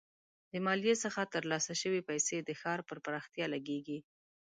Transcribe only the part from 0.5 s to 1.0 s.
د مالیې